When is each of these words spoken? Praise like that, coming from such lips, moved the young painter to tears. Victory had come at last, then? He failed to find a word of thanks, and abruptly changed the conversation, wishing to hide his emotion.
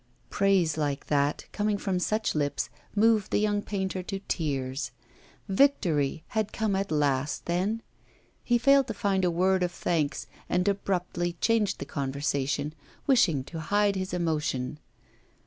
Praise 0.31 0.77
like 0.79 1.05
that, 1.09 1.45
coming 1.51 1.77
from 1.77 1.99
such 1.99 2.33
lips, 2.33 2.71
moved 2.95 3.29
the 3.29 3.37
young 3.39 3.61
painter 3.61 4.01
to 4.01 4.17
tears. 4.27 4.89
Victory 5.47 6.23
had 6.29 6.51
come 6.51 6.75
at 6.75 6.89
last, 6.91 7.45
then? 7.45 7.83
He 8.43 8.57
failed 8.57 8.87
to 8.87 8.95
find 8.95 9.23
a 9.23 9.29
word 9.29 9.61
of 9.61 9.71
thanks, 9.71 10.25
and 10.49 10.67
abruptly 10.67 11.33
changed 11.33 11.77
the 11.77 11.85
conversation, 11.85 12.73
wishing 13.05 13.43
to 13.43 13.59
hide 13.59 13.95
his 13.95 14.11
emotion. 14.11 14.79